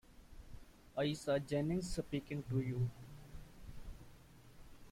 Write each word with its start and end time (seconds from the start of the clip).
I 0.97 1.13
saw 1.13 1.37
Jennings 1.37 1.93
speaking 1.93 2.41
to 2.49 2.59
you. 2.59 2.89